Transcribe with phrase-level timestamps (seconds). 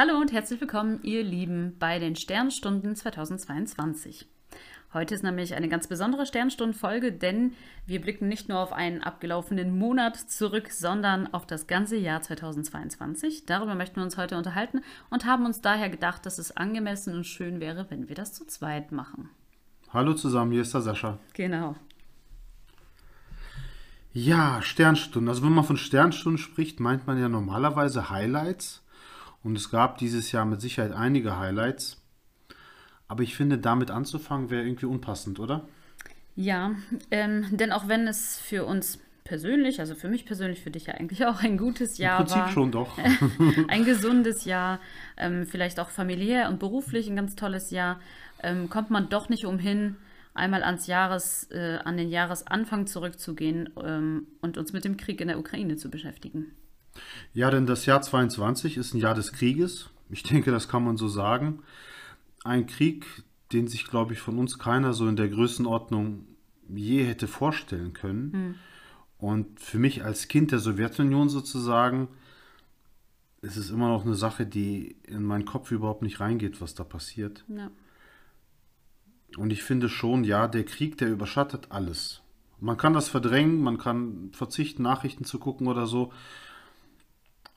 [0.00, 4.28] Hallo und herzlich willkommen, ihr Lieben, bei den Sternstunden 2022.
[4.94, 7.54] Heute ist nämlich eine ganz besondere Sternstundenfolge, denn
[7.84, 13.44] wir blicken nicht nur auf einen abgelaufenen Monat zurück, sondern auf das ganze Jahr 2022.
[13.44, 17.24] Darüber möchten wir uns heute unterhalten und haben uns daher gedacht, dass es angemessen und
[17.24, 19.30] schön wäre, wenn wir das zu zweit machen.
[19.92, 21.18] Hallo zusammen, hier ist der Sascha.
[21.32, 21.74] Genau.
[24.12, 25.28] Ja, Sternstunden.
[25.28, 28.84] Also wenn man von Sternstunden spricht, meint man ja normalerweise Highlights.
[29.48, 31.96] Und es gab dieses Jahr mit Sicherheit einige Highlights.
[33.06, 35.66] Aber ich finde, damit anzufangen wäre irgendwie unpassend, oder?
[36.36, 36.72] Ja,
[37.10, 40.94] ähm, denn auch wenn es für uns persönlich, also für mich persönlich, für dich ja
[40.96, 42.48] eigentlich auch ein gutes Jahr Im Prinzip war.
[42.50, 42.98] schon doch.
[43.68, 44.80] ein gesundes Jahr,
[45.16, 48.00] ähm, vielleicht auch familiär und beruflich ein ganz tolles Jahr,
[48.42, 49.96] ähm, kommt man doch nicht umhin,
[50.34, 55.28] einmal ans Jahres, äh, an den Jahresanfang zurückzugehen ähm, und uns mit dem Krieg in
[55.28, 56.52] der Ukraine zu beschäftigen.
[57.32, 59.90] Ja, denn das Jahr 22 ist ein Jahr des Krieges.
[60.10, 61.62] Ich denke, das kann man so sagen.
[62.44, 63.06] Ein Krieg,
[63.52, 66.26] den sich, glaube ich, von uns keiner so in der Größenordnung
[66.68, 68.32] je hätte vorstellen können.
[68.32, 68.54] Hm.
[69.18, 72.08] Und für mich als Kind der Sowjetunion sozusagen,
[73.40, 76.84] ist es immer noch eine Sache, die in meinen Kopf überhaupt nicht reingeht, was da
[76.84, 77.44] passiert.
[77.48, 77.70] Ja.
[79.36, 82.22] Und ich finde schon, ja, der Krieg, der überschattet alles.
[82.60, 86.12] Man kann das verdrängen, man kann verzichten, Nachrichten zu gucken oder so.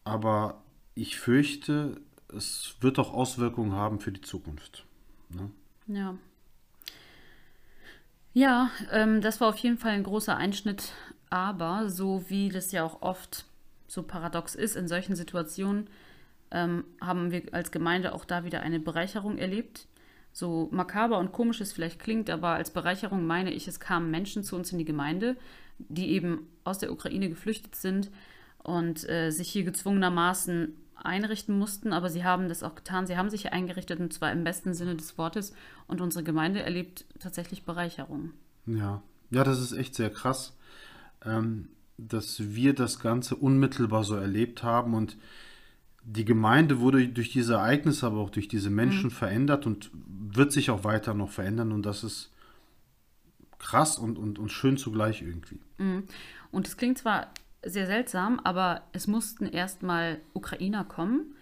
[0.03, 0.63] Aber
[0.95, 2.01] ich fürchte,
[2.35, 4.85] es wird auch Auswirkungen haben für die Zukunft.
[5.29, 5.51] Ne?
[5.87, 6.15] Ja.
[8.33, 10.93] Ja, ähm, das war auf jeden Fall ein großer Einschnitt,
[11.29, 13.45] aber so wie das ja auch oft
[13.87, 15.89] so paradox ist, in solchen Situationen
[16.49, 19.87] ähm, haben wir als Gemeinde auch da wieder eine Bereicherung erlebt.
[20.31, 24.45] So makaber und komisch es vielleicht klingt, aber als Bereicherung meine ich, es kamen Menschen
[24.45, 25.35] zu uns in die Gemeinde,
[25.77, 28.11] die eben aus der Ukraine geflüchtet sind
[28.63, 33.07] und äh, sich hier gezwungenermaßen einrichten mussten, aber sie haben das auch getan.
[33.07, 35.53] Sie haben sich eingerichtet und zwar im besten Sinne des Wortes
[35.87, 38.31] und unsere Gemeinde erlebt tatsächlich Bereicherung.
[38.67, 39.01] Ja,
[39.31, 40.55] ja, das ist echt sehr krass,
[41.25, 45.17] ähm, dass wir das Ganze unmittelbar so erlebt haben und
[46.03, 49.11] die Gemeinde wurde durch diese Ereignisse, aber auch durch diese Menschen mhm.
[49.11, 52.31] verändert und wird sich auch weiter noch verändern und das ist
[53.59, 55.59] krass und, und, und schön zugleich irgendwie.
[55.77, 56.03] Mhm.
[56.51, 57.31] Und es klingt zwar
[57.63, 61.35] sehr seltsam, aber es mussten erstmal Ukrainer kommen,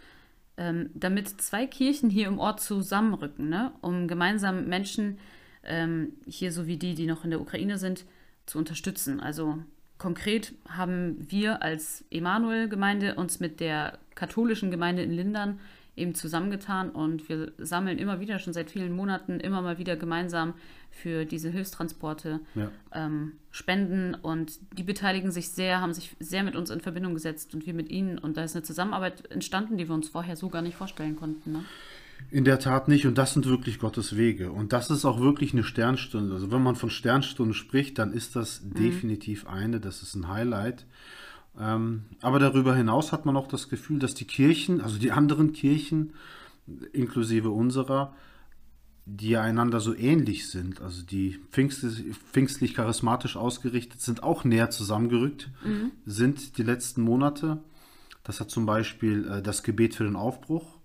[0.57, 3.71] ähm, damit zwei Kirchen hier im Ort zusammenrücken, ne?
[3.81, 5.17] um gemeinsam Menschen
[5.63, 8.05] ähm, hier so wie die, die noch in der Ukraine sind,
[8.45, 9.19] zu unterstützen.
[9.19, 9.59] Also
[9.97, 15.59] konkret haben wir als Emanuel-Gemeinde uns mit der katholischen Gemeinde in Lindern
[15.99, 20.53] eben zusammengetan und wir sammeln immer wieder, schon seit vielen Monaten, immer mal wieder gemeinsam
[20.91, 22.71] für diese Hilfstransporte Ja.
[22.93, 27.53] ähm, Spenden und die beteiligen sich sehr, haben sich sehr mit uns in Verbindung gesetzt
[27.53, 30.49] und wir mit ihnen und da ist eine Zusammenarbeit entstanden, die wir uns vorher so
[30.49, 31.51] gar nicht vorstellen konnten.
[31.51, 31.65] Ne?
[32.31, 35.53] In der Tat nicht und das sind wirklich Gottes Wege und das ist auch wirklich
[35.53, 36.33] eine Sternstunde.
[36.33, 40.85] Also wenn man von Sternstunde spricht, dann ist das definitiv eine, das ist ein Highlight.
[41.57, 45.53] Ähm, aber darüber hinaus hat man auch das Gefühl, dass die Kirchen, also die anderen
[45.53, 46.13] Kirchen,
[46.93, 48.13] inklusive unserer,
[49.05, 55.49] die einander so ähnlich sind, also die pfingstlich, pfingstlich charismatisch ausgerichtet sind, auch näher zusammengerückt
[56.05, 57.63] sind die letzten Monate.
[58.23, 60.77] Das hat zum Beispiel äh, das Gebet für den Aufbruch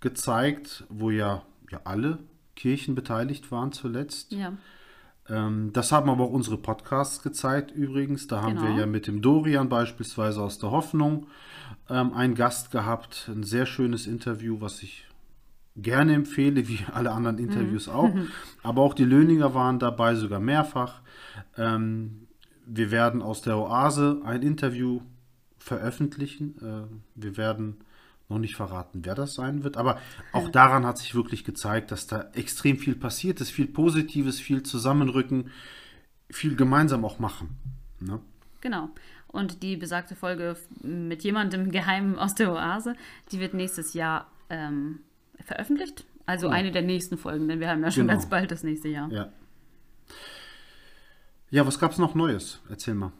[0.00, 2.18] gezeigt, wo ja, ja alle
[2.56, 4.32] Kirchen beteiligt waren zuletzt.
[4.32, 4.56] Ja,
[5.72, 8.26] das haben aber auch unsere Podcasts gezeigt übrigens.
[8.26, 8.78] Da haben wir Genau.
[8.80, 11.26] ja mit dem Dorian beispielsweise aus der Hoffnung
[11.88, 13.30] ähm, einen Gast gehabt.
[13.32, 15.06] Ein sehr schönes Interview, was ich
[15.76, 18.10] gerne empfehle, wie alle anderen Interviews auch.
[18.62, 21.00] Aber auch die Löninger waren dabei, sogar mehrfach.
[21.56, 22.26] Ähm,
[22.66, 25.00] wir werden aus der Oase ein Interview
[25.58, 26.56] veröffentlichen.
[26.60, 27.76] Äh, wir werden
[28.30, 29.76] noch nicht verraten, wer das sein wird.
[29.76, 29.98] Aber
[30.32, 34.62] auch daran hat sich wirklich gezeigt, dass da extrem viel passiert ist, viel Positives, viel
[34.62, 35.50] Zusammenrücken,
[36.30, 37.58] viel gemeinsam auch machen.
[38.00, 38.20] Ne?
[38.60, 38.88] genau.
[39.32, 42.94] Und die besagte Folge mit jemandem Geheimen aus der Oase,
[43.30, 45.00] die wird nächstes Jahr ähm,
[45.44, 46.04] veröffentlicht.
[46.26, 48.12] Also eine der nächsten Folgen, denn wir haben ja schon Genau.
[48.14, 49.10] ganz bald das nächste Jahr.
[49.12, 49.28] Ja.
[51.50, 52.60] Ja, was gab es noch Neues?
[52.68, 53.12] Erzähl mal.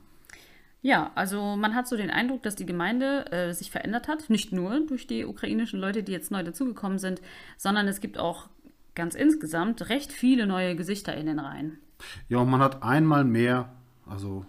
[0.82, 4.30] Ja, also man hat so den Eindruck, dass die Gemeinde äh, sich verändert hat.
[4.30, 7.20] Nicht nur durch die ukrainischen Leute, die jetzt neu dazugekommen sind,
[7.58, 8.48] sondern es gibt auch
[8.94, 11.78] ganz insgesamt recht viele neue Gesichter in den Reihen.
[12.28, 13.72] Ja, und man hat einmal mehr,
[14.06, 14.46] also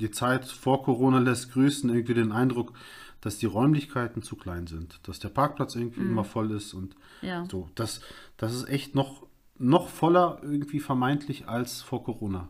[0.00, 2.72] die Zeit vor Corona lässt grüßen, irgendwie den Eindruck,
[3.20, 7.44] dass die Räumlichkeiten zu klein sind, dass der Parkplatz irgendwie immer voll ist und Ja.
[7.50, 7.68] so.
[7.74, 8.00] Das,
[8.38, 9.26] das ist echt noch,
[9.58, 12.48] noch voller irgendwie vermeintlich als vor Corona.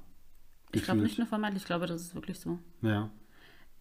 [0.72, 2.58] Ich glaube nicht nur vermeintlich, ich glaube, das ist wirklich so.
[2.82, 3.10] Ja.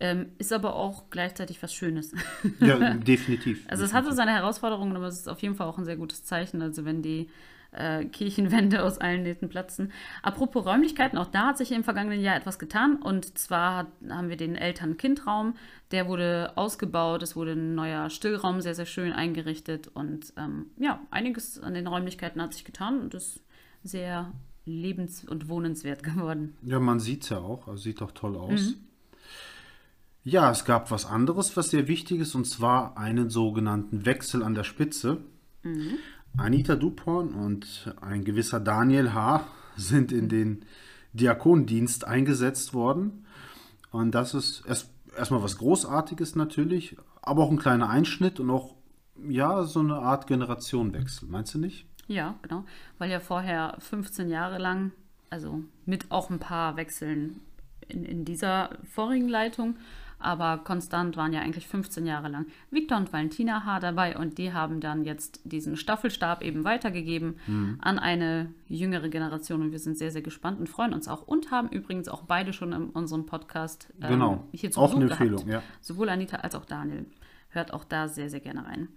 [0.02, 2.14] Ähm, ist aber auch gleichzeitig was Schönes.
[2.62, 3.66] Ja, definitiv.
[3.70, 6.24] Also es hatte seine Herausforderungen, aber es ist auf jeden Fall auch ein sehr gutes
[6.24, 6.62] Zeichen.
[6.62, 7.30] Also wenn die
[7.72, 9.92] äh, Kirchenwände aus allen Nähten platzen.
[10.24, 12.96] Apropos Räumlichkeiten, auch da hat sich im vergangenen Jahr etwas getan.
[12.96, 15.56] Und zwar hat, haben wir den Eltern-Kind-Raum,
[15.92, 19.88] der wurde ausgebaut, es wurde ein neuer Stillraum sehr, sehr schön eingerichtet.
[19.88, 23.42] Und ähm, ja, einiges an den Räumlichkeiten hat sich getan und ist
[23.84, 24.32] sehr
[24.70, 26.56] lebens- und wohnenswert geworden.
[26.62, 28.76] Ja, man sieht es ja auch, also sieht auch toll aus.
[30.24, 34.54] Ja, es gab was anderes, was sehr wichtig ist, und zwar einen sogenannten Wechsel an
[34.54, 35.18] der Spitze.
[36.38, 39.46] Anita Duporn und ein gewisser Daniel H.
[39.76, 40.66] sind in den
[41.14, 43.26] Diakondienst eingesetzt worden.
[43.92, 48.76] Und das ist erst, erstmal was Großartiges natürlich, aber auch ein kleiner Einschnitt und auch,
[49.28, 51.89] ja, so eine Art Generationenwechsel, meinst du nicht?
[52.10, 52.66] Ja, genau.
[52.98, 54.92] Weil ja vorher 15 Jahre lang,
[55.30, 57.40] also mit auch ein paar Wechseln
[57.88, 59.78] in, in dieser vorigen Leitung,
[60.22, 63.80] aber konstant waren ja eigentlich 15 Jahre lang Victor und Valentina H.
[63.80, 69.72] dabei und die haben dann jetzt diesen Staffelstab eben weitergegeben an eine jüngere Generation und
[69.72, 72.74] wir sind sehr, sehr gespannt und freuen uns auch und haben übrigens auch beide schon
[72.74, 74.44] in unserem Podcast ähm, Genau.
[74.52, 75.22] hier zu Auch Besuch eine gehabt.
[75.22, 75.64] Empfehlung, ja.
[75.80, 77.06] Sowohl Anita als auch Daniel.
[77.52, 78.90] Hört auch da sehr, sehr gerne rein.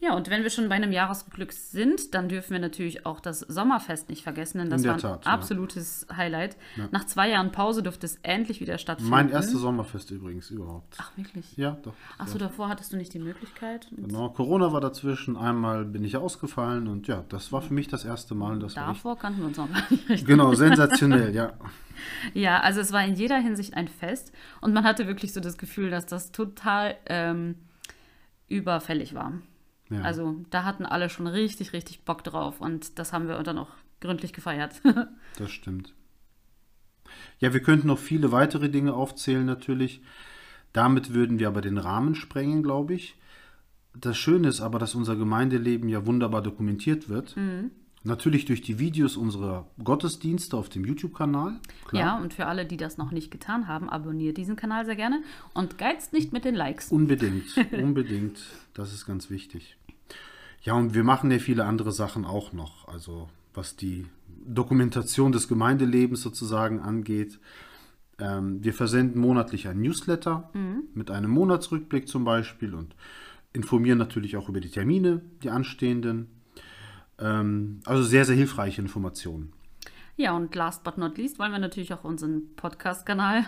[0.00, 3.40] Ja, und wenn wir schon bei einem Jahresrückblick sind, dann dürfen wir natürlich auch das
[3.40, 5.32] Sommerfest nicht vergessen, denn das war ein Tat, ja.
[5.32, 6.56] absolutes Highlight.
[6.92, 9.10] Nach zwei Jahren Pause durfte es endlich wieder stattfinden.
[9.10, 10.96] Mein erstes Sommerfest übrigens überhaupt.
[10.98, 11.56] Ach, wirklich?
[11.56, 11.94] Ja, doch.
[12.16, 13.88] Achso, davor hattest du nicht die Möglichkeit.
[13.90, 18.04] Genau, Corona war dazwischen, einmal bin ich ausgefallen und ja, das war für mich das
[18.04, 18.52] erste Mal.
[18.52, 20.26] und Das war echt, davor kannten wir uns noch gar nicht richtig.
[20.26, 21.54] genau, sensationell, ja.
[22.32, 24.30] Ja, also es war in jeder Hinsicht ein Fest
[24.60, 27.56] und man hatte wirklich so das Gefühl, dass das total ähm,
[28.46, 29.32] überfällig war.
[29.90, 30.02] Ja.
[30.02, 33.70] Also da hatten alle schon richtig, richtig Bock drauf und das haben wir dann auch
[34.00, 34.80] gründlich gefeiert.
[35.38, 35.94] Das stimmt.
[37.38, 40.02] Ja, wir könnten noch viele weitere Dinge aufzählen natürlich.
[40.72, 43.16] Damit würden wir aber den Rahmen sprengen, glaube ich.
[43.94, 47.34] Das Schöne ist aber, dass unser Gemeindeleben ja wunderbar dokumentiert wird.
[48.04, 51.60] Natürlich durch die Videos unserer Gottesdienste auf dem YouTube-Kanal.
[51.92, 55.22] ja, und für alle, die das noch nicht getan haben, abonniert diesen Kanal sehr gerne
[55.54, 56.92] und geizt nicht mit den Likes.
[56.92, 58.38] Unbedingt, unbedingt.
[58.74, 59.77] Das ist ganz wichtig.
[60.62, 62.88] Ja, und wir machen ja viele andere Sachen auch noch.
[62.88, 64.06] Also was die
[64.46, 67.38] Dokumentation des Gemeindelebens sozusagen angeht.
[68.18, 70.50] Ähm, wir versenden monatlich ein Newsletter
[70.94, 72.94] mit einem Monatsrückblick zum Beispiel und
[73.52, 76.28] informieren natürlich auch über die Termine, die anstehenden.
[77.18, 79.52] Ähm, also sehr, sehr hilfreiche Informationen.
[80.16, 83.46] Ja, und last but not least wollen wir natürlich auch unseren Podcast-Kanal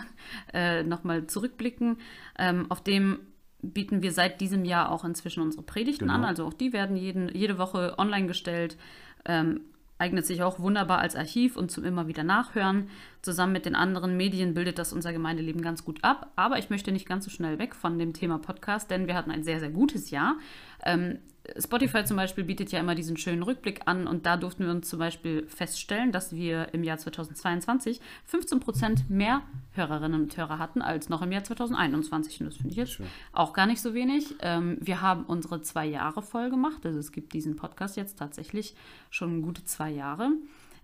[0.53, 1.97] äh, nochmal zurückblicken.
[2.39, 3.19] Ähm, auf dem
[3.61, 6.15] bieten wir seit diesem Jahr auch inzwischen unsere Predigten Genau.
[6.15, 6.23] an.
[6.25, 8.77] Also auch die werden jeden, jede Woche online gestellt.
[9.25, 9.61] Ähm,
[9.99, 12.89] eignet sich auch wunderbar als Archiv und zum immer wieder nachhören.
[13.21, 16.31] Zusammen mit den anderen Medien bildet das unser Gemeindeleben ganz gut ab.
[16.35, 19.29] Aber ich möchte nicht ganz so schnell weg von dem Thema Podcast, denn wir hatten
[19.29, 20.37] ein sehr, sehr gutes Jahr.
[20.83, 21.19] Ähm,
[21.57, 24.87] Spotify zum Beispiel bietet ja immer diesen schönen Rückblick an und da durften wir uns
[24.87, 27.99] zum Beispiel feststellen, dass wir im Jahr 2022
[28.31, 29.41] 15% mehr
[29.71, 32.41] Hörerinnen und Hörer hatten als noch im Jahr 2021.
[32.41, 33.07] Und das finde ich jetzt Schön.
[33.33, 34.35] auch gar nicht so wenig.
[34.41, 36.85] Ähm, wir haben unsere zwei Jahre voll gemacht.
[36.85, 38.75] Also es gibt diesen Podcast jetzt tatsächlich
[39.09, 40.29] schon gute zwei Jahre.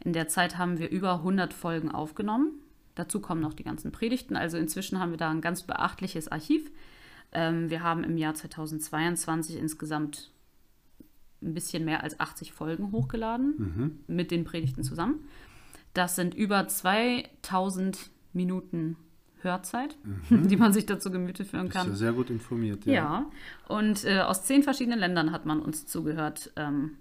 [0.04, 2.54] In der Zeit haben wir über 100 Folgen aufgenommen.
[2.96, 4.36] Dazu kommen noch die ganzen Predigten.
[4.36, 6.72] Also inzwischen haben wir da ein ganz beachtliches Archiv.
[7.32, 10.32] Ähm, wir haben im Jahr 2022 insgesamt
[11.42, 15.28] ein bisschen mehr als 80 Folgen hochgeladen mit den Predigten zusammen.
[15.94, 18.98] Das sind über 2000 Minuten
[19.42, 19.96] Hörzeit,
[20.30, 21.96] die man sich dazu Gemüte führen Ist ja kann.
[21.96, 22.86] sehr gut informiert.
[22.86, 23.30] Ja,
[23.68, 26.52] und äh, aus zehn verschiedenen Ländern hat man uns zugehört.
[26.56, 26.98] Ähm,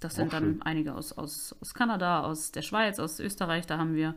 [0.00, 0.62] das sind Auch dann schön.
[0.62, 3.66] einige aus, aus, aus Kanada, aus der Schweiz, aus Österreich.
[3.66, 4.14] Da haben wir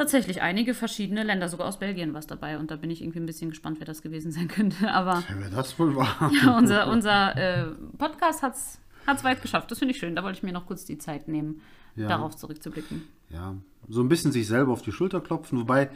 [0.00, 2.58] tatsächlich einige verschiedene Länder, sogar aus Belgien was dabei.
[2.58, 4.90] Und da bin ich irgendwie ein bisschen gespannt, wer das gewesen sein könnte.
[4.92, 6.30] Aber Ja, wer das wohl war.
[6.42, 7.66] ja, unser, unser äh,
[7.98, 9.70] Podcast hat es weit geschafft.
[9.70, 10.16] Das finde ich schön.
[10.16, 11.60] Da wollte ich mir noch kurz die Zeit nehmen,
[11.96, 12.08] Ja.
[12.08, 13.02] darauf zurückzublicken.
[13.28, 13.56] Ja,
[13.88, 15.90] so ein bisschen sich selber auf die Schulter klopfen, wobei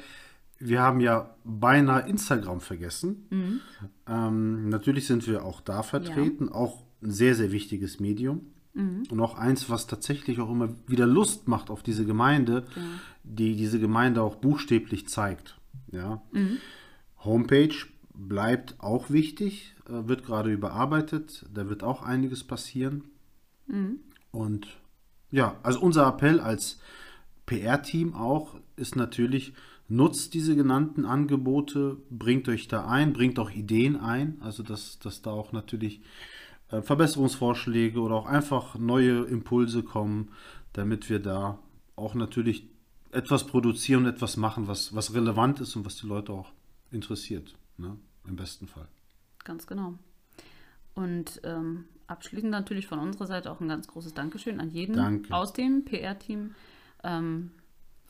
[0.58, 3.60] wir haben ja beinahe Instagram vergessen.
[4.08, 8.52] Ähm, natürlich sind wir auch da vertreten, auch ein sehr, sehr wichtiges Medium.
[9.10, 12.66] Und auch eins, was tatsächlich auch immer wieder Lust macht auf diese Gemeinde,
[13.22, 15.58] die diese Gemeinde auch buchstäblich zeigt.
[15.92, 16.22] Ja.
[17.24, 17.74] Homepage
[18.14, 23.04] bleibt auch wichtig, äh, wird gerade überarbeitet, da wird auch einiges passieren.
[24.30, 24.68] Und
[25.30, 26.80] ja, also unser Appell als
[27.46, 29.54] PR-Team auch ist natürlich,
[29.88, 35.22] nutzt diese genannten Angebote, bringt euch da ein, bringt auch Ideen ein, also dass, dass
[35.22, 36.00] da auch natürlich
[36.68, 40.30] Verbesserungsvorschläge oder auch einfach neue Impulse kommen,
[40.72, 41.58] damit wir da
[41.96, 42.68] auch natürlich
[43.12, 46.52] etwas produzieren, etwas machen, was, was relevant ist und was die Leute auch
[46.90, 47.96] interessiert, ne?
[48.26, 48.88] im besten Fall.
[49.44, 49.94] Ganz genau.
[50.94, 55.32] Und ähm, abschließend natürlich von unserer Seite auch ein ganz großes Dankeschön an jeden Danke.
[55.34, 56.54] aus dem PR-Team,
[57.02, 57.50] ähm,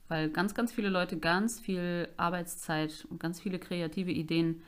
[0.09, 4.63] weil ganz, ganz viele Leute ganz viel Arbeitszeit und ganz viele kreative Ideen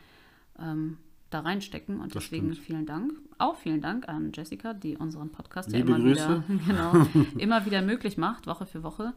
[0.58, 0.98] ähm,
[1.30, 2.00] da reinstecken.
[2.00, 2.66] Und Das deswegen stimmt.
[2.66, 3.12] vielen Dank.
[3.38, 6.42] Auch vielen Dank an Jessica, die unseren Podcast Liebe ja immer Grüße.
[6.48, 7.06] wieder, genau,
[7.38, 9.14] immer wieder möglich macht, Woche für Woche.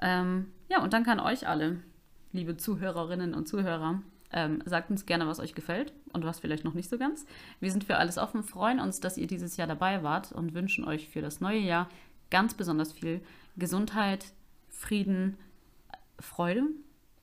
[0.00, 1.82] Ähm, ja, und danke an euch alle,
[2.32, 4.02] liebe Zuhörerinnen und Zuhörer.
[4.32, 7.26] Ähm, sagt uns gerne, was euch gefällt und was vielleicht noch nicht so ganz.
[7.58, 10.84] Wir sind für alles offen, freuen uns, dass ihr dieses Jahr dabei wart und wünschen
[10.84, 11.88] euch für das neue Jahr
[12.30, 13.22] ganz besonders viel
[13.56, 14.26] Gesundheit,
[14.68, 15.36] Frieden,
[16.20, 16.62] Freude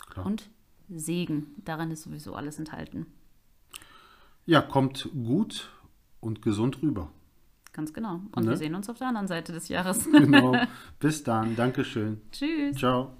[0.09, 0.25] Klar.
[0.25, 0.49] und
[0.89, 1.55] Segen.
[1.63, 3.05] Daran ist sowieso alles enthalten.
[4.47, 5.69] Ja, kommt gut
[6.19, 7.11] und gesund rüber.
[7.73, 8.21] Ganz genau.
[8.35, 8.51] Und Ne?
[8.51, 10.09] wir sehen uns auf der anderen Seite des Jahres.
[10.11, 10.55] Genau.
[10.99, 11.55] Bis dann.
[11.55, 12.21] Dankeschön.
[12.31, 12.75] Tschüss.
[12.77, 13.11] Ciao.